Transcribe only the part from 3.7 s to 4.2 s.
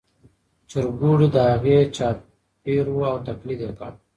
کاوه.